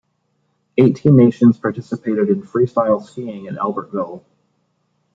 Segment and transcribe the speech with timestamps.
[0.79, 4.23] Eighteen nations participated in freestyle skiing at Albertville.